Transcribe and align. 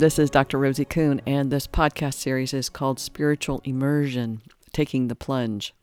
This 0.00 0.18
is 0.18 0.30
Dr. 0.30 0.56
Rosie 0.56 0.86
Kuhn, 0.86 1.20
and 1.26 1.50
this 1.50 1.66
podcast 1.66 2.14
series 2.14 2.54
is 2.54 2.70
called 2.70 2.98
Spiritual 2.98 3.60
Immersion 3.64 4.40
Taking 4.72 5.08
the 5.08 5.14
Plunge. 5.14 5.74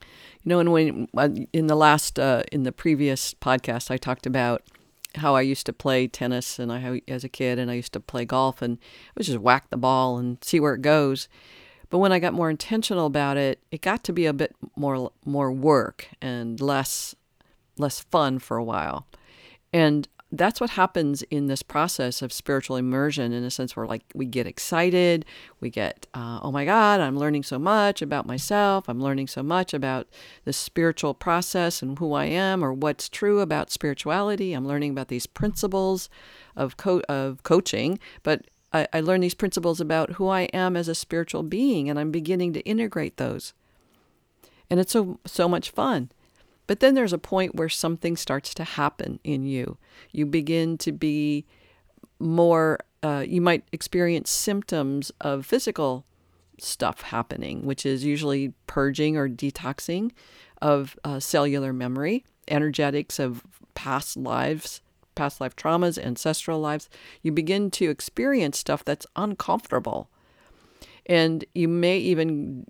You 0.00 0.06
know, 0.46 0.58
and 0.58 0.72
when 0.72 1.08
uh, 1.14 1.28
in 1.52 1.66
the 1.66 1.74
last, 1.74 2.18
uh, 2.18 2.44
in 2.50 2.62
the 2.62 2.72
previous 2.72 3.34
podcast, 3.34 3.90
I 3.90 3.98
talked 3.98 4.24
about 4.24 4.62
how 5.16 5.34
I 5.34 5.42
used 5.42 5.66
to 5.66 5.72
play 5.74 6.08
tennis 6.08 6.58
and 6.58 6.72
I 6.72 7.02
as 7.06 7.24
a 7.24 7.28
kid, 7.28 7.58
and 7.58 7.70
I 7.70 7.74
used 7.74 7.92
to 7.92 8.00
play 8.00 8.24
golf, 8.24 8.62
and 8.62 8.78
it 8.78 9.18
was 9.18 9.26
just 9.26 9.38
whack 9.38 9.68
the 9.68 9.76
ball 9.76 10.16
and 10.16 10.42
see 10.42 10.58
where 10.58 10.72
it 10.72 10.80
goes. 10.80 11.28
But 11.90 11.98
when 11.98 12.10
I 12.10 12.18
got 12.18 12.32
more 12.32 12.48
intentional 12.48 13.04
about 13.04 13.36
it, 13.36 13.58
it 13.70 13.82
got 13.82 14.02
to 14.04 14.14
be 14.14 14.24
a 14.24 14.32
bit 14.32 14.56
more 14.76 15.12
more 15.26 15.52
work 15.52 16.08
and 16.22 16.58
less 16.58 17.14
less 17.76 18.00
fun 18.00 18.38
for 18.38 18.56
a 18.56 18.64
while. 18.64 19.06
And 19.74 20.08
that's 20.38 20.60
what 20.60 20.70
happens 20.70 21.22
in 21.24 21.46
this 21.46 21.62
process 21.62 22.22
of 22.22 22.32
spiritual 22.32 22.76
immersion 22.76 23.32
in 23.32 23.44
a 23.44 23.50
sense 23.50 23.76
where 23.76 23.86
like 23.86 24.02
we 24.14 24.26
get 24.26 24.46
excited 24.46 25.24
we 25.60 25.70
get 25.70 26.06
uh, 26.14 26.38
oh 26.42 26.52
my 26.52 26.64
god 26.64 27.00
i'm 27.00 27.18
learning 27.18 27.42
so 27.42 27.58
much 27.58 28.02
about 28.02 28.26
myself. 28.26 28.88
I'm 28.88 29.00
learning 29.00 29.28
so 29.28 29.42
much 29.42 29.74
about 29.74 30.08
the 30.44 30.52
spiritual 30.52 31.14
process 31.14 31.82
and 31.82 31.98
who 31.98 32.12
i 32.12 32.24
am 32.26 32.64
or 32.64 32.72
what's 32.72 33.08
true 33.08 33.40
about 33.40 33.70
spirituality. 33.70 34.52
I'm 34.52 34.66
learning 34.66 34.90
about 34.90 35.08
these 35.08 35.26
principles 35.26 36.08
of, 36.56 36.76
co- 36.76 37.02
of 37.08 37.42
coaching 37.42 37.98
but 38.22 38.46
I, 38.72 38.86
I 38.92 39.00
learn 39.00 39.20
these 39.20 39.34
principles 39.34 39.80
about 39.80 40.12
who 40.12 40.28
i 40.28 40.42
am 40.52 40.76
as 40.76 40.88
a 40.88 40.94
spiritual 40.94 41.42
being 41.42 41.88
and 41.88 41.98
i'm 41.98 42.10
beginning 42.10 42.52
to 42.54 42.60
integrate 42.60 43.16
those. 43.16 43.54
And 44.70 44.80
it's 44.80 44.92
so 44.92 45.20
so 45.26 45.48
much 45.48 45.70
fun 45.70 46.10
but 46.66 46.80
then 46.80 46.94
there's 46.94 47.12
a 47.12 47.18
point 47.18 47.54
where 47.54 47.68
something 47.68 48.16
starts 48.16 48.54
to 48.54 48.64
happen 48.64 49.20
in 49.24 49.44
you. 49.44 49.76
You 50.12 50.26
begin 50.26 50.78
to 50.78 50.92
be 50.92 51.44
more, 52.18 52.78
uh, 53.02 53.24
you 53.26 53.40
might 53.40 53.64
experience 53.72 54.30
symptoms 54.30 55.12
of 55.20 55.44
physical 55.44 56.06
stuff 56.58 57.02
happening, 57.02 57.66
which 57.66 57.84
is 57.84 58.04
usually 58.04 58.54
purging 58.66 59.16
or 59.16 59.28
detoxing 59.28 60.12
of 60.62 60.96
uh, 61.04 61.20
cellular 61.20 61.72
memory, 61.72 62.24
energetics 62.48 63.18
of 63.18 63.42
past 63.74 64.16
lives, 64.16 64.80
past 65.14 65.40
life 65.40 65.54
traumas, 65.56 66.02
ancestral 66.02 66.60
lives. 66.60 66.88
You 67.22 67.32
begin 67.32 67.70
to 67.72 67.90
experience 67.90 68.58
stuff 68.58 68.84
that's 68.84 69.06
uncomfortable. 69.16 70.08
And 71.06 71.44
you 71.54 71.68
may 71.68 71.98
even 71.98 72.66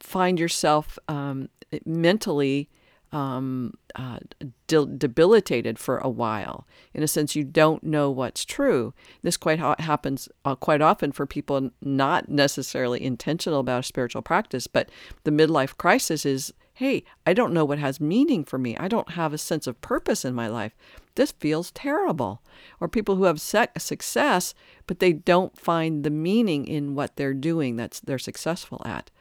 find 0.00 0.40
yourself 0.40 0.98
um, 1.08 1.48
mentally 1.84 2.68
um, 3.14 3.74
uh, 3.94 4.18
de- 4.66 4.86
debilitated 4.86 5.78
for 5.78 5.98
a 5.98 6.08
while. 6.08 6.66
In 6.92 7.02
a 7.02 7.08
sense, 7.08 7.36
you 7.36 7.44
don't 7.44 7.84
know 7.84 8.10
what's 8.10 8.44
true. 8.44 8.92
This 9.22 9.36
quite 9.36 9.60
ha- 9.60 9.76
happens 9.78 10.28
uh, 10.44 10.56
quite 10.56 10.82
often 10.82 11.12
for 11.12 11.24
people 11.24 11.70
not 11.80 12.28
necessarily 12.28 13.02
intentional 13.02 13.60
about 13.60 13.84
spiritual 13.84 14.20
practice, 14.20 14.66
but 14.66 14.90
the 15.22 15.30
midlife 15.30 15.76
crisis 15.76 16.26
is 16.26 16.52
hey, 16.78 17.04
I 17.24 17.34
don't 17.34 17.52
know 17.52 17.64
what 17.64 17.78
has 17.78 18.00
meaning 18.00 18.42
for 18.42 18.58
me. 18.58 18.76
I 18.76 18.88
don't 18.88 19.12
have 19.12 19.32
a 19.32 19.38
sense 19.38 19.68
of 19.68 19.80
purpose 19.80 20.24
in 20.24 20.34
my 20.34 20.48
life. 20.48 20.74
This 21.14 21.30
feels 21.30 21.70
terrible. 21.70 22.42
Or 22.80 22.88
people 22.88 23.14
who 23.14 23.24
have 23.24 23.40
success, 23.40 24.54
but 24.88 24.98
they 24.98 25.12
don't 25.12 25.56
find 25.56 26.02
the 26.02 26.10
meaning 26.10 26.66
in 26.66 26.96
what 26.96 27.14
they're 27.14 27.32
doing 27.32 27.76
that's 27.76 28.00
they're 28.00 28.18
successful 28.18 28.82
at. 28.84 29.12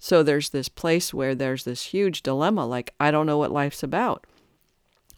So 0.00 0.22
there's 0.22 0.48
this 0.48 0.68
place 0.68 1.14
where 1.14 1.34
there's 1.34 1.64
this 1.64 1.84
huge 1.84 2.22
dilemma 2.22 2.66
like, 2.66 2.94
I 2.98 3.10
don't 3.10 3.26
know 3.26 3.38
what 3.38 3.52
life's 3.52 3.82
about. 3.82 4.26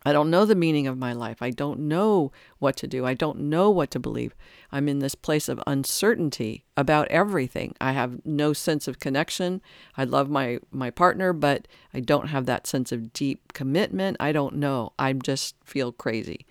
I 0.05 0.13
don't 0.13 0.31
know 0.31 0.45
the 0.45 0.57
meaning 0.57 0.89
of 0.89 0.99
my 0.99 1.13
life. 1.13 1.41
I 1.41 1.51
don't 1.51 1.81
know 1.81 2.33
what 2.59 2.77
to 2.79 2.89
do. 2.89 3.07
I 3.07 3.15
don't 3.15 3.39
know 3.39 3.71
what 3.71 3.93
to 3.93 4.01
believe. 4.01 4.35
I'm 4.73 4.89
in 4.89 4.99
this 4.99 5.15
place 5.15 5.49
of 5.49 5.63
uncertainty 5.65 6.65
about 6.77 7.07
everything. 7.09 7.77
I 7.81 7.93
have 7.93 8.27
no 8.27 8.53
sense 8.53 8.89
of 8.89 8.99
connection. 8.99 9.63
I 9.97 10.03
love 10.03 10.29
my 10.29 10.59
my 10.73 10.91
partner, 10.91 11.33
but 11.33 11.69
I 11.95 12.01
don't 12.01 12.29
have 12.29 12.47
that 12.47 12.67
sense 12.67 12.91
of 12.91 13.13
deep 13.13 13.53
commitment. 13.53 14.17
I 14.19 14.33
don't 14.33 14.57
know. 14.57 14.93
I 14.99 15.13
just 15.13 15.55
feel 15.65 15.93
crazy. 15.93 16.47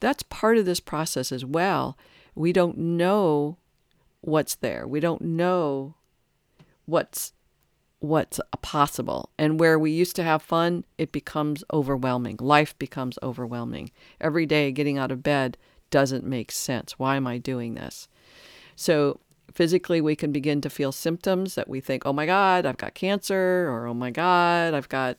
That's 0.00 0.22
part 0.22 0.58
of 0.58 0.66
this 0.66 0.80
process 0.80 1.32
as 1.32 1.46
well. 1.46 1.96
We 2.34 2.52
don't 2.52 2.76
know 2.76 3.56
what's 4.20 4.56
there. 4.56 4.86
We 4.86 5.00
don't 5.00 5.22
know 5.22 5.94
what's 6.84 7.32
what's 8.04 8.38
possible. 8.60 9.30
And 9.38 9.58
where 9.58 9.78
we 9.78 9.90
used 9.90 10.14
to 10.16 10.22
have 10.22 10.42
fun, 10.42 10.84
it 10.98 11.10
becomes 11.10 11.64
overwhelming. 11.72 12.36
Life 12.38 12.78
becomes 12.78 13.18
overwhelming. 13.22 13.90
Every 14.20 14.46
day 14.46 14.72
getting 14.72 14.98
out 14.98 15.10
of 15.10 15.22
bed 15.22 15.56
doesn't 15.90 16.24
make 16.24 16.52
sense. 16.52 16.98
Why 16.98 17.16
am 17.16 17.26
I 17.26 17.38
doing 17.38 17.74
this? 17.74 18.08
So, 18.76 19.20
physically, 19.52 20.00
we 20.00 20.16
can 20.16 20.32
begin 20.32 20.60
to 20.62 20.70
feel 20.70 20.92
symptoms 20.92 21.54
that 21.54 21.68
we 21.68 21.80
think, 21.80 22.04
oh 22.04 22.12
my 22.12 22.26
God, 22.26 22.66
I've 22.66 22.76
got 22.76 22.94
cancer, 22.94 23.68
or 23.70 23.86
oh 23.86 23.94
my 23.94 24.10
God, 24.10 24.74
I've 24.74 24.88
got 24.88 25.16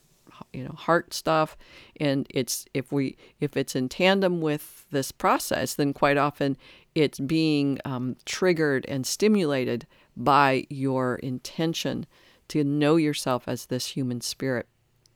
you 0.52 0.62
know 0.62 0.74
heart 0.76 1.14
stuff 1.14 1.56
and 1.98 2.26
it's 2.28 2.66
if 2.74 2.92
we 2.92 3.16
if 3.40 3.56
it's 3.56 3.74
in 3.74 3.88
tandem 3.88 4.42
with 4.42 4.84
this 4.90 5.10
process 5.10 5.72
then 5.72 5.94
quite 5.94 6.18
often 6.18 6.58
it's 6.94 7.18
being 7.18 7.78
um, 7.86 8.16
triggered 8.26 8.84
and 8.86 9.06
stimulated 9.06 9.86
by 10.14 10.66
your 10.68 11.14
intention 11.16 12.04
to 12.48 12.64
know 12.64 12.96
yourself 12.96 13.44
as 13.46 13.66
this 13.66 13.88
human 13.88 14.20
spirit 14.20 14.66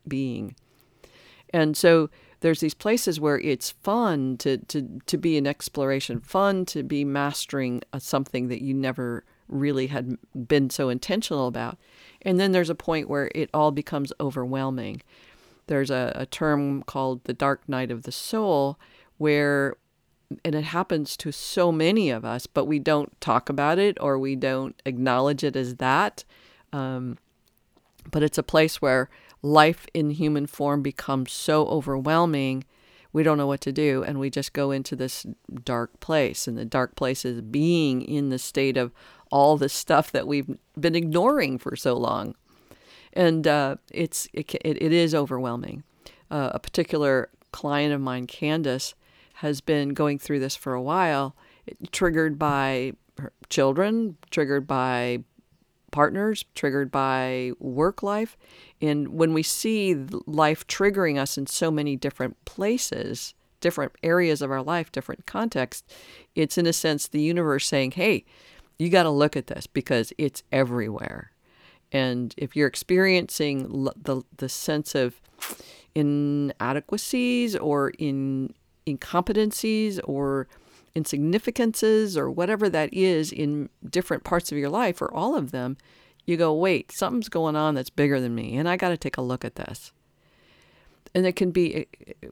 being. 0.07 0.55
And 1.53 1.75
so 1.75 2.09
there's 2.41 2.59
these 2.59 2.73
places 2.73 3.19
where 3.19 3.39
it's 3.39 3.71
fun 3.71 4.37
to, 4.37 4.57
to, 4.57 4.99
to 5.05 5.17
be 5.17 5.37
in 5.37 5.45
exploration, 5.45 6.19
fun 6.19 6.65
to 6.65 6.83
be 6.83 7.05
mastering 7.05 7.81
uh, 7.93 7.99
something 7.99 8.47
that 8.47 8.61
you 8.61 8.73
never 8.73 9.23
really 9.47 9.87
had 9.87 10.17
been 10.47 10.69
so 10.69 10.89
intentional 10.89 11.47
about. 11.47 11.77
And 12.23 12.39
then 12.39 12.51
there's 12.51 12.69
a 12.69 12.75
point 12.75 13.09
where 13.09 13.29
it 13.35 13.49
all 13.53 13.71
becomes 13.71 14.13
overwhelming. 14.19 15.01
There's 15.67 15.91
a, 15.91 16.11
a 16.15 16.25
term 16.25 16.83
called 16.83 17.23
the 17.25 17.33
dark 17.33 17.67
night 17.67 17.91
of 17.91 18.03
the 18.03 18.11
soul 18.11 18.79
where 19.17 19.75
and 20.45 20.55
it 20.55 20.63
happens 20.63 21.17
to 21.17 21.31
so 21.31 21.73
many 21.73 22.09
of 22.09 22.23
us, 22.23 22.47
but 22.47 22.65
we 22.65 22.79
don't 22.79 23.19
talk 23.19 23.49
about 23.49 23.77
it 23.77 23.97
or 23.99 24.17
we 24.17 24.35
don't 24.35 24.81
acknowledge 24.85 25.43
it 25.43 25.57
as 25.57 25.75
that. 25.75 26.23
Um, 26.73 27.17
but 28.09 28.23
it's 28.23 28.37
a 28.37 28.43
place 28.43 28.81
where 28.81 29.09
life 29.41 29.87
in 29.93 30.11
human 30.11 30.47
form 30.47 30.81
becomes 30.81 31.31
so 31.31 31.65
overwhelming, 31.67 32.63
we 33.13 33.23
don't 33.23 33.37
know 33.37 33.47
what 33.47 33.61
to 33.61 33.71
do. 33.71 34.03
And 34.03 34.19
we 34.19 34.29
just 34.29 34.53
go 34.53 34.71
into 34.71 34.95
this 34.95 35.25
dark 35.63 35.99
place. 35.99 36.47
And 36.47 36.57
the 36.57 36.65
dark 36.65 36.95
place 36.95 37.25
is 37.25 37.41
being 37.41 38.01
in 38.01 38.29
the 38.29 38.39
state 38.39 38.77
of 38.77 38.91
all 39.31 39.57
the 39.57 39.69
stuff 39.69 40.11
that 40.11 40.27
we've 40.27 40.57
been 40.79 40.95
ignoring 40.95 41.57
for 41.57 41.75
so 41.75 41.93
long. 41.93 42.35
And 43.13 43.45
uh, 43.47 43.75
it's, 43.91 44.27
it, 44.33 44.53
it, 44.53 44.93
is 44.93 45.13
overwhelming. 45.13 45.83
Uh, 46.29 46.51
a 46.53 46.59
particular 46.59 47.29
client 47.51 47.93
of 47.93 47.99
mine, 47.99 48.25
Candace, 48.25 48.95
has 49.35 49.59
been 49.59 49.89
going 49.89 50.17
through 50.17 50.39
this 50.39 50.55
for 50.55 50.73
a 50.73 50.81
while, 50.81 51.35
triggered 51.91 52.39
by 52.39 52.93
her 53.17 53.33
children, 53.49 54.15
triggered 54.29 54.65
by 54.65 55.23
partners, 55.91 56.45
triggered 56.55 56.91
by 56.91 57.51
work 57.59 58.01
life. 58.01 58.37
And 58.81 59.09
when 59.09 59.33
we 59.33 59.43
see 59.43 59.93
life 60.25 60.65
triggering 60.67 61.19
us 61.19 61.37
in 61.37 61.47
so 61.47 61.69
many 61.69 61.95
different 61.95 62.43
places, 62.45 63.33
different 63.59 63.93
areas 64.01 64.41
of 64.41 64.51
our 64.51 64.63
life, 64.63 64.91
different 64.91 65.25
contexts, 65.25 65.93
it's 66.35 66.57
in 66.57 66.65
a 66.65 66.73
sense 66.73 67.07
the 67.07 67.21
universe 67.21 67.67
saying, 67.67 67.91
hey, 67.91 68.25
you 68.79 68.89
got 68.89 69.03
to 69.03 69.09
look 69.09 69.37
at 69.37 69.47
this 69.47 69.67
because 69.67 70.11
it's 70.17 70.43
everywhere. 70.51 71.31
And 71.91 72.33
if 72.37 72.55
you're 72.55 72.67
experiencing 72.67 73.89
the, 73.95 74.23
the 74.37 74.49
sense 74.49 74.95
of 74.95 75.21
inadequacies 75.93 77.55
or 77.55 77.89
in 77.99 78.53
incompetencies 78.87 79.99
or 80.03 80.47
insignificances 80.95 82.17
or 82.17 82.29
whatever 82.29 82.69
that 82.69 82.93
is 82.93 83.31
in 83.31 83.69
different 83.89 84.23
parts 84.23 84.51
of 84.51 84.57
your 84.57 84.69
life 84.69 85.01
or 85.01 85.13
all 85.13 85.35
of 85.35 85.51
them, 85.51 85.77
you 86.25 86.37
go, 86.37 86.53
wait, 86.53 86.91
something's 86.91 87.29
going 87.29 87.55
on 87.55 87.75
that's 87.75 87.89
bigger 87.89 88.19
than 88.19 88.35
me, 88.35 88.55
and 88.57 88.69
I 88.69 88.77
got 88.77 88.89
to 88.89 88.97
take 88.97 89.17
a 89.17 89.21
look 89.21 89.43
at 89.43 89.55
this. 89.55 89.91
And 91.13 91.25
it 91.25 91.35
can 91.35 91.51
be 91.51 91.87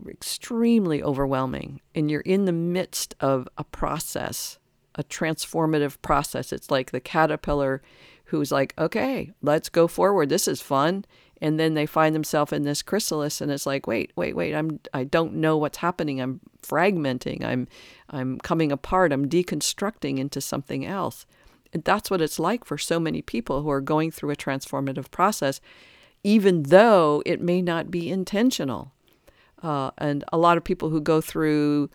extremely 0.08 1.04
overwhelming. 1.04 1.82
And 1.94 2.10
you're 2.10 2.22
in 2.22 2.46
the 2.46 2.54
midst 2.54 3.14
of 3.20 3.48
a 3.58 3.66
process, 3.66 4.58
a 4.96 5.04
transformative 5.04 6.02
process. 6.02 6.54
It's 6.54 6.72
like 6.72 6.92
the 6.92 7.02
caterpillar 7.02 7.82
who's 8.26 8.52
like, 8.52 8.74
okay, 8.78 9.32
let's 9.42 9.70
go 9.70 9.88
forward. 9.88 10.30
This 10.30 10.48
is 10.48 10.62
fun 10.62 11.04
and 11.42 11.60
then 11.60 11.74
they 11.74 11.86
find 11.86 12.14
themselves 12.14 12.52
in 12.52 12.64
this 12.64 12.82
chrysalis 12.82 13.42
and 13.42 13.52
it's 13.52 13.66
like 13.66 13.88
wait 13.88 14.12
wait 14.16 14.36
wait 14.36 14.54
i'm 14.54 14.80
i 14.94 15.04
don't 15.04 15.34
know 15.34 15.58
what's 15.58 15.78
happening. 15.78 16.22
I'm 16.22 16.40
fragmenting. 16.62 17.44
I'm 17.44 17.68
i'm 18.10 18.40
coming 18.40 18.72
apart. 18.72 19.12
I'm 19.12 19.28
deconstructing 19.28 20.18
into 20.18 20.42
something 20.42 20.86
else. 20.86 21.26
And 21.72 21.84
that's 21.84 22.10
what 22.10 22.22
it's 22.22 22.40
like 22.40 22.66
for 22.66 22.78
so 22.78 23.00
many 23.00 23.22
people 23.22 23.62
who 23.62 23.70
are 23.70 23.82
going 23.82 24.10
through 24.12 24.32
a 24.32 24.36
transformative 24.36 25.12
process 25.12 25.62
even 26.24 26.64
though 26.64 27.24
it 27.26 27.42
may 27.42 27.62
not 27.62 27.90
be 27.90 28.10
intentional. 28.10 28.92
Uh, 29.62 29.92
and 29.98 30.24
a 30.32 30.38
lot 30.38 30.58
of 30.58 30.64
people 30.64 30.90
who 30.90 31.02
go 31.02 31.22
through 31.22 31.90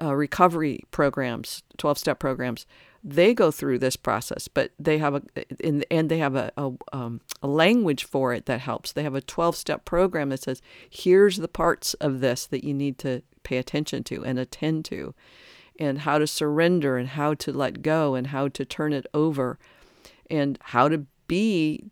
uh, 0.00 0.14
recovery 0.14 0.80
programs, 0.90 1.62
12 1.76 1.98
step 1.98 2.18
programs, 2.18 2.66
they 3.04 3.32
go 3.32 3.50
through 3.50 3.78
this 3.78 3.96
process, 3.96 4.48
but 4.48 4.72
they 4.78 4.98
have 4.98 5.14
a, 5.14 5.22
in, 5.60 5.84
and 5.90 6.08
they 6.08 6.18
have 6.18 6.34
a, 6.34 6.50
a, 6.56 6.72
um, 6.92 7.20
a 7.42 7.46
language 7.46 8.04
for 8.04 8.34
it 8.34 8.46
that 8.46 8.60
helps. 8.60 8.92
They 8.92 9.02
have 9.02 9.14
a 9.14 9.20
12 9.20 9.56
step 9.56 9.84
program 9.84 10.30
that 10.30 10.42
says, 10.42 10.60
here's 10.88 11.36
the 11.36 11.48
parts 11.48 11.94
of 11.94 12.20
this 12.20 12.46
that 12.46 12.64
you 12.64 12.74
need 12.74 12.98
to 12.98 13.22
pay 13.42 13.58
attention 13.58 14.04
to 14.04 14.24
and 14.24 14.38
attend 14.38 14.84
to, 14.86 15.14
and 15.78 16.00
how 16.00 16.18
to 16.18 16.26
surrender 16.26 16.96
and 16.96 17.10
how 17.10 17.34
to 17.34 17.52
let 17.52 17.82
go 17.82 18.14
and 18.14 18.28
how 18.28 18.48
to 18.48 18.64
turn 18.64 18.92
it 18.92 19.06
over 19.14 19.58
and 20.28 20.58
how 20.60 20.88
to 20.88 21.06
be 21.28 21.84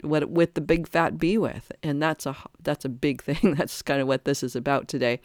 what 0.00 0.30
with 0.30 0.54
the 0.54 0.60
big 0.60 0.88
fat 0.88 1.18
be 1.18 1.36
with. 1.36 1.70
And 1.82 2.02
that's 2.02 2.26
a, 2.26 2.36
that's 2.62 2.84
a 2.84 2.88
big 2.88 3.22
thing. 3.24 3.54
That's 3.54 3.82
kind 3.82 4.00
of 4.00 4.08
what 4.08 4.24
this 4.24 4.42
is 4.42 4.56
about 4.56 4.88
today 4.88 5.20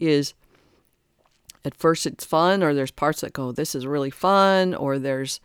is 0.00 0.34
at 1.64 1.76
first 1.76 2.06
it's 2.06 2.24
fun 2.24 2.62
or 2.62 2.74
there's 2.74 2.90
parts 2.90 3.20
that 3.20 3.32
go 3.32 3.52
this 3.52 3.74
is 3.74 3.86
really 3.86 4.10
fun 4.10 4.74
or 4.74 4.98
there's 4.98 5.40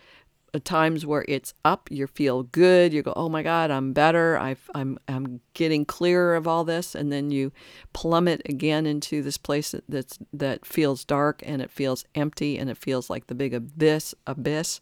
uh, 0.55 0.59
times 0.63 1.05
where 1.05 1.25
it's 1.27 1.53
up 1.65 1.89
you 1.91 2.07
feel 2.07 2.43
good 2.43 2.93
you 2.93 3.01
go 3.01 3.11
oh 3.17 3.27
my 3.27 3.43
god 3.43 3.69
i'm 3.69 3.91
better. 3.91 4.37
I 4.37 4.51
am 4.51 4.57
I'm, 4.73 4.99
I'm 5.07 5.41
getting 5.53 5.83
clearer 5.83 6.35
of 6.35 6.47
all 6.47 6.63
this 6.63 6.95
and 6.95 7.11
then 7.11 7.29
you 7.29 7.51
plummet 7.91 8.41
again 8.45 8.85
into 8.85 9.21
this 9.21 9.37
place 9.37 9.75
that's 9.89 10.17
that 10.31 10.65
feels 10.65 11.03
dark 11.03 11.43
and 11.45 11.61
it 11.61 11.69
feels 11.69 12.05
empty 12.15 12.57
and 12.57 12.69
it 12.69 12.77
feels 12.77 13.09
like 13.09 13.27
the 13.27 13.35
big 13.35 13.53
abyss 13.53 14.15
abyss 14.25 14.79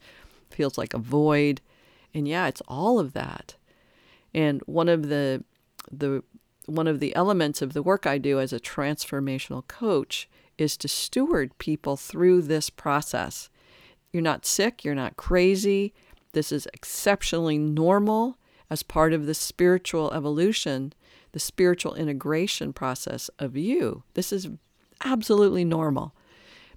feels 0.52 0.78
like 0.78 0.94
a 0.94 1.00
void. 1.00 1.62
And 2.14 2.28
yeah 2.28 2.46
it's 2.48 2.62
all 2.68 3.00
of 3.00 3.14
that. 3.14 3.56
And 4.32 4.62
one 4.68 4.90
of 4.90 5.10
the 5.10 5.44
the 5.92 6.24
one 6.68 6.88
of 6.88 7.00
the 7.00 7.16
elements 7.16 7.62
of 7.62 7.74
the 7.74 7.84
work 7.84 8.06
i 8.06 8.18
do 8.18 8.40
as 8.40 8.54
a 8.54 8.60
transformational 8.60 9.68
coach 9.68 10.30
is 10.58 10.78
to 10.78 10.88
steward 10.88 11.58
people 11.58 11.98
through 11.98 12.42
this 12.42 12.70
process. 12.70 13.50
You're 14.12 14.24
not 14.24 14.46
sick, 14.46 14.84
you're 14.84 14.96
not 14.96 15.18
crazy. 15.18 15.94
This 16.34 16.52
is 16.52 16.68
exceptionally 16.74 17.58
normal 17.58 18.38
as 18.70 18.84
part 18.84 19.14
of 19.14 19.26
the 19.26 19.34
spiritual 19.34 20.12
evolution, 20.14 20.94
the 21.32 21.40
spiritual 21.40 21.96
integration 21.96 22.74
process 22.74 23.30
of 23.40 23.56
you. 23.56 24.04
This 24.14 24.32
is 24.32 24.50
absolutely 25.04 25.66
normal. 25.66 26.14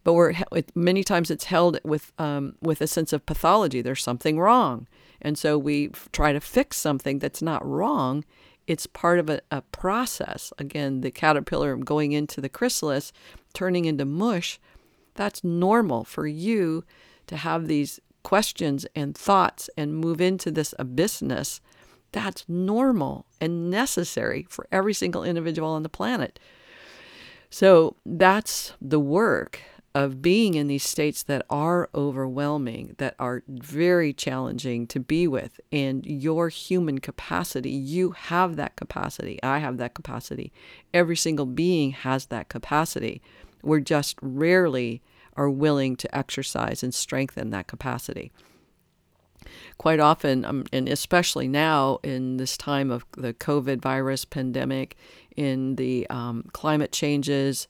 But 0.05 0.15
we're 0.15 0.35
many 0.75 1.03
times 1.03 1.31
it's 1.31 1.45
held 1.45 1.81
with 1.85 2.13
um, 2.17 2.55
with 2.63 2.81
a 2.81 2.87
sense 2.87 3.13
of 3.13 3.27
pathology. 3.27 3.83
There's 3.83 4.05
something 4.05 4.39
wrong, 4.39 4.87
and 5.21 5.37
so 5.37 5.59
we 5.59 5.89
try 6.13 6.33
to 6.33 6.41
fix 6.41 6.77
something 6.77 7.19
that's 7.19 7.43
not 7.43 7.67
wrong 7.67 8.25
it's 8.67 8.87
part 8.87 9.19
of 9.19 9.31
a, 9.31 9.41
a 9.51 9.63
process. 9.63 10.53
Again, 10.59 11.01
the 11.01 11.11
caterpillar 11.11 11.77
going 11.77 12.13
into 12.13 12.41
the 12.41 12.49
chrysalis, 12.49 13.13
turning 13.57 13.87
into 13.87 14.05
mush, 14.05 14.61
that's 15.15 15.43
normal 15.43 16.05
for 16.05 16.27
you 16.27 16.85
to 17.27 17.39
have 17.39 17.67
these 17.67 17.99
questions 18.23 18.87
and 18.95 19.17
thoughts 19.17 19.71
and 19.79 19.97
move 19.97 20.21
into 20.21 20.51
this 20.51 20.75
abyssness. 20.79 21.61
That's 22.13 22.45
normal 22.49 23.25
and 23.41 23.71
necessary 23.71 24.47
for 24.51 24.69
every 24.71 24.93
single 24.93 25.25
individual 25.25 25.71
on 25.71 25.83
the 25.83 25.89
planet. 25.89 26.39
So 27.49 27.97
that's 28.05 28.75
the 28.81 29.01
work 29.01 29.61
of 29.95 30.21
being 30.21 30.53
in 30.53 30.67
these 30.67 30.83
states 30.83 31.23
that 31.23 31.47
are 31.49 31.89
overwhelming, 31.95 32.95
that 32.99 33.15
are 33.19 33.43
very 33.49 34.13
challenging 34.13 34.87
to 34.89 35.01
be 35.01 35.27
with, 35.27 35.59
and 35.73 36.05
your 36.05 36.51
human 36.51 36.99
capacity, 36.99 37.71
you 37.71 38.11
have 38.11 38.57
that 38.57 38.77
capacity. 38.77 39.43
I 39.43 39.61
have 39.61 39.79
that 39.79 39.95
capacity. 39.95 40.53
Every 40.93 41.17
single 41.17 41.47
being 41.47 41.93
has 41.93 42.27
that 42.27 42.51
capacity. 42.51 43.23
We're 43.67 43.81
just 43.81 44.17
rarely 44.23 45.03
are 45.37 45.51
willing 45.51 45.97
to 45.97 46.17
exercise 46.17 46.83
and 46.83 46.95
strengthen 46.95 47.51
that 47.51 47.67
capacity. 47.67 48.33
Quite 49.79 50.01
often, 50.01 50.45
um, 50.45 50.65
and 50.73 50.89
especially 50.89 51.47
now 51.47 51.99
in 52.03 52.39
this 52.39 52.57
time 52.57 52.91
of 52.91 53.05
the 53.13 53.35
COVID 53.35 53.81
virus 53.81 54.25
pandemic, 54.25 54.97
in 55.37 55.77
the 55.77 56.07
um, 56.09 56.45
climate 56.53 56.91
changes, 56.91 57.69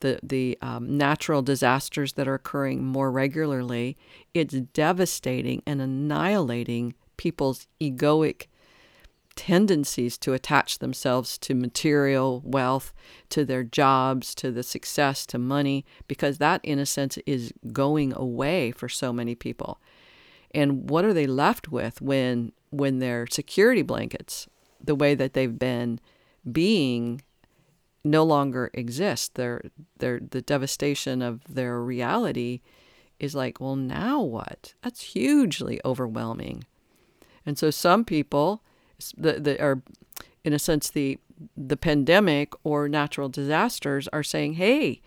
the 0.00 0.20
the 0.22 0.56
um, 0.62 0.96
natural 0.96 1.42
disasters 1.42 2.12
that 2.12 2.28
are 2.28 2.34
occurring 2.34 2.84
more 2.84 3.10
regularly, 3.10 3.96
it's 4.32 4.54
devastating 4.54 5.62
and 5.66 5.82
annihilating 5.82 6.94
people's 7.16 7.66
egoic 7.80 8.46
tendencies 9.38 10.18
to 10.18 10.32
attach 10.32 10.80
themselves 10.80 11.38
to 11.38 11.54
material 11.54 12.42
wealth, 12.44 12.92
to 13.30 13.44
their 13.44 13.62
jobs, 13.62 14.34
to 14.34 14.50
the 14.50 14.64
success, 14.64 15.24
to 15.26 15.38
money, 15.38 15.86
because 16.08 16.38
that, 16.38 16.60
in 16.64 16.80
a 16.80 16.84
sense, 16.84 17.18
is 17.24 17.52
going 17.72 18.12
away 18.16 18.72
for 18.72 18.88
so 18.88 19.12
many 19.12 19.36
people. 19.36 19.80
And 20.50 20.90
what 20.90 21.04
are 21.04 21.14
they 21.14 21.28
left 21.28 21.68
with 21.68 22.02
when 22.02 22.52
when 22.70 22.98
their 22.98 23.26
security 23.30 23.82
blankets, 23.82 24.48
the 24.84 24.96
way 24.96 25.14
that 25.14 25.34
they've 25.34 25.58
been 25.58 26.00
being 26.50 27.22
no 28.02 28.24
longer 28.24 28.70
exist. 28.74 29.36
Their 29.36 29.62
their 29.98 30.18
the 30.18 30.42
devastation 30.42 31.22
of 31.22 31.42
their 31.48 31.80
reality 31.80 32.60
is 33.20 33.36
like, 33.36 33.60
well, 33.60 33.76
now 33.76 34.20
what? 34.20 34.74
That's 34.82 35.12
hugely 35.12 35.80
overwhelming. 35.84 36.64
And 37.46 37.56
so 37.56 37.70
some 37.70 38.04
people 38.04 38.62
that 39.16 39.60
are 39.60 39.82
in 40.44 40.52
a 40.52 40.58
sense 40.58 40.90
the 40.90 41.18
the 41.56 41.76
pandemic 41.76 42.52
or 42.64 42.88
natural 42.88 43.28
disasters 43.28 44.08
are 44.08 44.22
saying, 44.22 44.54
"Hey, 44.54 45.00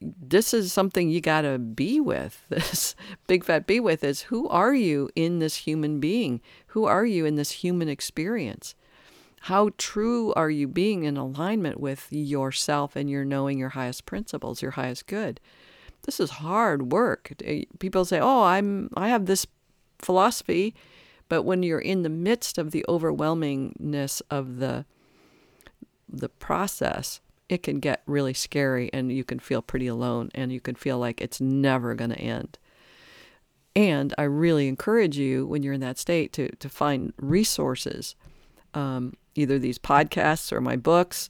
this 0.00 0.52
is 0.52 0.72
something 0.72 1.10
you 1.10 1.20
got 1.20 1.42
to 1.42 1.58
be 1.58 2.00
with. 2.00 2.42
This 2.48 2.94
big 3.26 3.44
fat 3.44 3.66
be 3.66 3.80
with 3.80 4.04
is 4.04 4.22
who 4.22 4.48
are 4.48 4.74
you 4.74 5.10
in 5.14 5.38
this 5.38 5.56
human 5.56 6.00
being? 6.00 6.40
Who 6.68 6.84
are 6.84 7.06
you 7.06 7.24
in 7.24 7.36
this 7.36 7.50
human 7.50 7.88
experience? 7.88 8.74
How 9.42 9.70
true 9.78 10.32
are 10.34 10.50
you 10.50 10.66
being 10.66 11.04
in 11.04 11.16
alignment 11.16 11.78
with 11.78 12.08
yourself 12.10 12.96
and 12.96 13.08
your 13.08 13.24
knowing 13.24 13.58
your 13.58 13.70
highest 13.70 14.06
principles, 14.06 14.60
your 14.60 14.72
highest 14.72 15.06
good? 15.06 15.40
This 16.02 16.18
is 16.20 16.30
hard 16.30 16.92
work. 16.92 17.32
People 17.78 18.04
say, 18.04 18.18
"Oh, 18.20 18.42
I'm 18.42 18.90
I 18.96 19.08
have 19.08 19.26
this 19.26 19.46
philosophy," 19.98 20.74
but 21.28 21.42
when 21.42 21.62
you're 21.62 21.78
in 21.78 22.02
the 22.02 22.08
midst 22.08 22.58
of 22.58 22.70
the 22.70 22.84
overwhelmingness 22.88 24.22
of 24.30 24.58
the 24.58 24.84
the 26.08 26.28
process, 26.28 27.20
it 27.48 27.62
can 27.62 27.80
get 27.80 28.02
really 28.06 28.34
scary 28.34 28.90
and 28.92 29.10
you 29.10 29.24
can 29.24 29.38
feel 29.38 29.60
pretty 29.62 29.86
alone 29.86 30.30
and 30.34 30.52
you 30.52 30.60
can 30.60 30.74
feel 30.74 30.98
like 30.98 31.20
it's 31.20 31.40
never 31.40 31.94
going 31.94 32.10
to 32.10 32.20
end. 32.20 32.58
And 33.74 34.14
I 34.16 34.22
really 34.22 34.68
encourage 34.68 35.18
you 35.18 35.46
when 35.46 35.62
you're 35.62 35.74
in 35.74 35.80
that 35.80 35.98
state 35.98 36.32
to, 36.34 36.48
to 36.56 36.68
find 36.68 37.12
resources 37.18 38.14
um, 38.72 39.14
either 39.34 39.58
these 39.58 39.78
podcasts 39.78 40.52
or 40.52 40.60
my 40.60 40.76
books. 40.76 41.28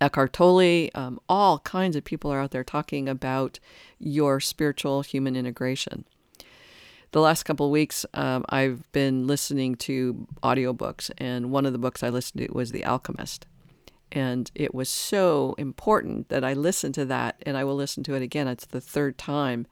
Eckhart 0.00 0.32
Tolle, 0.32 0.90
um, 0.94 1.20
all 1.28 1.60
kinds 1.60 1.94
of 1.94 2.04
people 2.04 2.32
are 2.32 2.40
out 2.40 2.50
there 2.50 2.64
talking 2.64 3.08
about 3.08 3.60
your 3.98 4.40
spiritual 4.40 5.02
human 5.02 5.36
integration. 5.36 6.04
The 7.12 7.20
last 7.20 7.42
couple 7.42 7.66
of 7.66 7.72
weeks, 7.72 8.06
um, 8.14 8.42
I've 8.48 8.90
been 8.92 9.26
listening 9.26 9.74
to 9.76 10.26
audiobooks, 10.42 11.10
and 11.18 11.50
one 11.50 11.66
of 11.66 11.74
the 11.74 11.78
books 11.78 12.02
I 12.02 12.08
listened 12.08 12.46
to 12.46 12.54
was 12.54 12.72
The 12.72 12.86
Alchemist. 12.86 13.46
And 14.10 14.50
it 14.54 14.74
was 14.74 14.88
so 14.88 15.54
important 15.58 16.30
that 16.30 16.42
I 16.42 16.54
listened 16.54 16.94
to 16.94 17.04
that, 17.04 17.36
and 17.44 17.58
I 17.58 17.64
will 17.64 17.74
listen 17.74 18.02
to 18.04 18.14
it 18.14 18.22
again. 18.22 18.48
It's 18.48 18.64
the 18.64 18.80
third 18.80 19.18
time. 19.18 19.66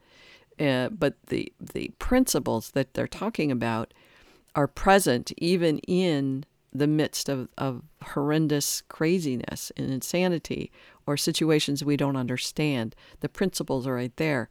Uh, 0.59 0.89
but 0.89 1.15
the, 1.27 1.51
the 1.59 1.91
principles 1.97 2.71
that 2.71 2.93
they're 2.93 3.07
talking 3.07 3.51
about 3.51 3.91
are 4.53 4.67
present 4.67 5.31
even 5.37 5.79
in 5.79 6.45
the 6.71 6.85
midst 6.85 7.27
of, 7.27 7.47
of 7.57 7.81
horrendous 8.03 8.81
craziness 8.81 9.71
and 9.75 9.89
insanity 9.89 10.71
or 11.07 11.17
situations 11.17 11.83
we 11.83 11.97
don't 11.97 12.15
understand. 12.15 12.95
The 13.21 13.29
principles 13.29 13.87
are 13.87 13.95
right 13.95 14.15
there 14.17 14.47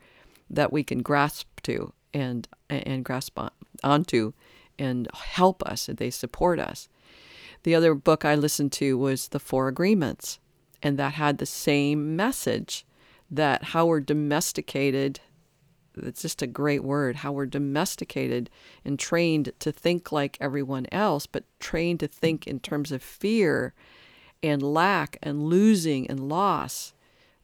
that 0.49 0.73
we 0.73 0.83
can 0.83 1.03
grasp 1.03 1.47
to 1.63 1.93
and 2.13 2.49
and 2.69 3.05
grasp 3.05 3.39
on, 3.39 3.51
onto 3.83 4.33
and 4.79 5.09
help 5.15 5.63
us 5.65 5.89
they 5.93 6.11
support 6.11 6.59
us. 6.59 6.89
The 7.63 7.75
other 7.75 7.95
book 7.95 8.25
I 8.25 8.35
listened 8.35 8.73
to 8.73 8.97
was 8.97 9.29
The 9.29 9.39
Four 9.39 9.69
Agreements, 9.69 10.39
and 10.83 10.99
that 10.99 11.15
had 11.15 11.39
the 11.39 11.47
same 11.47 12.17
message 12.17 12.87
that 13.31 13.65
how 13.65 13.87
we're 13.87 14.01
domesticated 14.01 15.21
it's 15.97 16.23
just 16.23 16.41
a 16.41 16.47
great 16.47 16.85
word 16.85 17.17
how 17.17 17.33
we're 17.33 17.47
domesticated 17.47 18.49
and 18.85 18.99
trained 18.99 19.53
to 19.59 19.73
think 19.73 20.13
like 20.13 20.39
everyone 20.41 20.87
else 20.93 21.27
but 21.27 21.45
trained 21.59 22.01
to 22.01 22.09
think 22.09 22.47
in 22.47 22.61
terms 22.61 22.93
of 22.93 23.03
fear 23.03 23.75
and 24.43 24.63
lack 24.63 25.19
and 25.23 25.43
losing 25.45 26.07
and 26.09 26.29
loss 26.29 26.95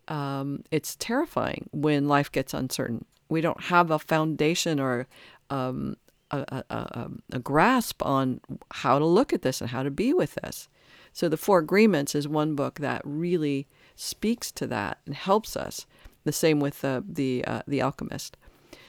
um, 0.09 0.63
it's 0.71 0.95
terrifying 0.97 1.69
when 1.73 2.07
life 2.07 2.31
gets 2.31 2.55
uncertain 2.55 3.05
we 3.29 3.41
don't 3.41 3.65
have 3.65 3.91
a 3.91 3.99
foundation 3.99 4.81
or 4.81 5.07
um, 5.51 5.97
a, 6.31 6.39
a, 6.49 6.77
a, 6.77 7.11
a 7.33 7.39
grasp 7.39 8.05
on 8.05 8.41
how 8.73 8.99
to 8.99 9.05
look 9.05 9.33
at 9.33 9.43
this 9.43 9.61
and 9.61 9.71
how 9.71 9.83
to 9.83 9.91
be 9.91 10.13
with 10.13 10.35
this. 10.37 10.69
So 11.13 11.29
the 11.29 11.37
four 11.37 11.59
agreements 11.59 12.15
is 12.15 12.29
one 12.29 12.55
book 12.55 12.81
that 12.81 13.01
really 13.05 13.67
speaks 13.95 14.53
to 14.53 14.67
that 14.67 14.99
and 15.07 15.15
helps 15.15 15.57
us. 15.57 15.87
The 16.25 16.33
same 16.33 16.61
with 16.61 16.85
uh, 16.85 17.03
the 17.09 17.45
uh, 17.47 17.63
the 17.67 17.81
alchemist. 17.81 18.37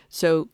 So 0.09 0.49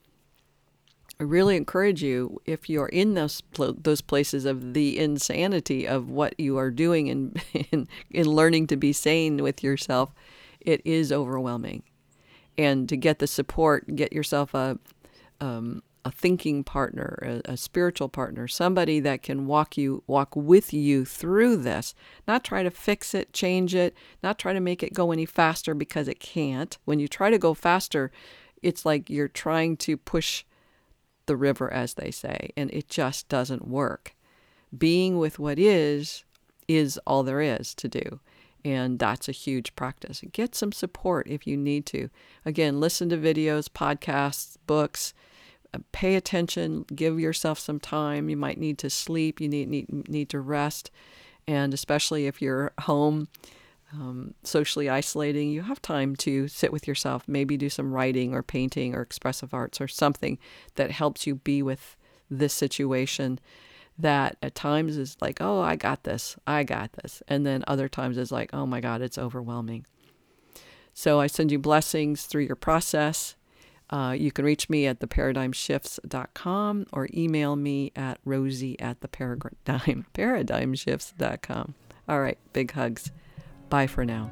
I 1.19 1.23
really 1.23 1.55
encourage 1.55 2.03
you 2.03 2.41
if 2.45 2.69
you're 2.69 2.87
in 2.87 3.13
those 3.13 3.41
those 3.57 4.01
places 4.01 4.45
of 4.45 4.73
the 4.73 4.99
insanity 4.99 5.87
of 5.87 6.09
what 6.09 6.37
you 6.39 6.57
are 6.57 6.71
doing 6.71 7.07
in, 7.07 7.35
in 7.71 7.87
in 8.11 8.27
learning 8.27 8.67
to 8.67 8.77
be 8.77 8.93
sane 8.93 9.41
with 9.41 9.63
yourself, 9.63 10.13
it 10.59 10.81
is 10.83 11.11
overwhelming, 11.11 11.83
and 12.57 12.87
to 12.89 12.97
get 12.97 13.19
the 13.19 13.27
support, 13.27 13.95
get 13.95 14.13
yourself 14.13 14.53
a 14.53 14.77
um, 15.39 15.83
a 16.05 16.11
thinking 16.11 16.63
partner, 16.63 17.41
a, 17.45 17.53
a, 17.53 17.57
spiritual 17.57 18.09
partner, 18.09 18.47
somebody 18.47 18.99
that 18.99 19.21
can 19.21 19.45
walk 19.45 19.77
you 19.77 20.03
walk 20.05 20.35
with 20.35 20.73
you 20.73 21.05
through 21.05 21.57
this, 21.57 21.95
not 22.27 22.43
try 22.43 22.61
to 22.61 22.71
fix 22.71 23.13
it, 23.13 23.31
change 23.31 23.73
it, 23.73 23.95
not 24.21 24.37
try 24.37 24.51
to 24.53 24.59
make 24.59 24.83
it 24.83 24.93
go 24.93 25.11
any 25.11 25.25
faster 25.25 25.73
because 25.73 26.07
it 26.07 26.19
can't. 26.19 26.77
When 26.85 26.99
you 26.99 27.07
try 27.07 27.29
to 27.29 27.37
go 27.37 27.53
faster, 27.53 28.11
it's 28.61 28.85
like 28.85 29.09
you're 29.09 29.29
trying 29.29 29.77
to 29.77 29.95
push 29.95 30.43
the 31.25 31.37
river 31.37 31.71
as 31.71 31.93
they 31.93 32.11
say, 32.11 32.51
and 32.57 32.69
it 32.71 32.89
just 32.89 33.29
doesn't 33.29 33.67
work. 33.67 34.13
Being 34.77 35.17
with 35.17 35.39
what 35.39 35.57
is 35.57 36.25
is 36.67 36.99
all 37.05 37.23
there 37.23 37.41
is 37.41 37.73
to 37.75 37.87
do. 37.87 38.19
And 38.65 38.97
that's 38.97 39.27
a 39.27 39.33
huge 39.33 39.75
practice. 39.75 40.21
Get 40.31 40.55
some 40.55 40.71
support 40.71 41.27
if 41.27 41.45
you 41.45 41.57
need 41.57 41.85
to. 41.87 42.09
Again, 42.45 42.79
listen 42.79 43.09
to 43.09 43.17
videos, 43.17 43.67
podcasts, 43.67 44.55
books, 44.65 45.13
pay 45.91 46.15
attention, 46.15 46.85
give 46.95 47.19
yourself 47.19 47.59
some 47.59 47.79
time. 47.79 48.29
You 48.29 48.37
might 48.37 48.57
need 48.57 48.77
to 48.79 48.89
sleep, 48.89 49.41
you 49.41 49.49
need, 49.49 49.69
need, 49.69 50.09
need 50.09 50.29
to 50.29 50.39
rest. 50.39 50.91
And 51.47 51.73
especially 51.73 52.25
if 52.25 52.41
you're 52.41 52.71
home, 52.81 53.27
um, 53.91 54.33
socially 54.43 54.89
isolating, 54.89 55.49
you 55.49 55.63
have 55.63 55.81
time 55.81 56.15
to 56.17 56.47
sit 56.47 56.71
with 56.71 56.87
yourself, 56.87 57.23
maybe 57.27 57.57
do 57.57 57.69
some 57.69 57.91
writing 57.93 58.33
or 58.33 58.41
painting 58.41 58.95
or 58.95 59.01
expressive 59.01 59.53
arts 59.53 59.81
or 59.81 59.87
something 59.87 60.39
that 60.75 60.91
helps 60.91 61.27
you 61.27 61.35
be 61.35 61.61
with 61.61 61.95
this 62.29 62.53
situation 62.53 63.39
that 63.97 64.37
at 64.41 64.55
times 64.55 64.97
is 64.97 65.17
like, 65.21 65.39
oh, 65.41 65.61
I 65.61 65.75
got 65.75 66.03
this, 66.03 66.35
I 66.47 66.63
got 66.63 66.93
this. 66.93 67.21
And 67.27 67.45
then 67.45 67.63
other 67.67 67.87
times 67.87 68.17
is 68.17 68.31
like, 68.31 68.49
oh 68.53 68.65
my 68.65 68.81
God, 68.81 69.01
it's 69.01 69.17
overwhelming. 69.17 69.85
So 70.93 71.19
I 71.19 71.27
send 71.27 71.51
you 71.51 71.59
blessings 71.59 72.25
through 72.25 72.43
your 72.43 72.55
process. 72.55 73.35
Uh, 73.89 74.15
you 74.17 74.31
can 74.31 74.45
reach 74.45 74.69
me 74.69 74.87
at 74.87 74.99
theparadigmshifts.com 74.99 76.85
or 76.91 77.09
email 77.13 77.55
me 77.55 77.91
at 77.95 78.19
rosie 78.25 78.79
at 78.79 78.99
theparadigmshifts.com. 79.01 81.75
All 82.09 82.19
right, 82.19 82.39
big 82.53 82.71
hugs. 82.71 83.11
Bye 83.69 83.85
for 83.87 84.05
now. 84.05 84.29